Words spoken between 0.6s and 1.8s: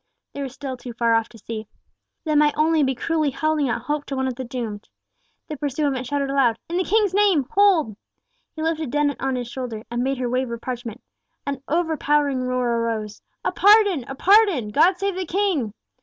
too far off to see.